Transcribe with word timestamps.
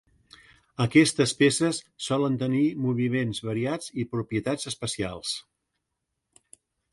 Aquestes 0.85 1.33
peces 1.41 1.81
solen 2.05 2.37
tenir 2.43 2.63
moviments 2.87 3.43
variats 3.49 3.93
i 4.05 4.07
propietats 4.15 4.71
especials. 4.73 5.37